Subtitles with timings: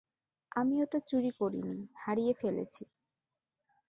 [0.51, 2.83] আমি ওটা চুরি করিনি, হারিয়ে ফেলেছি।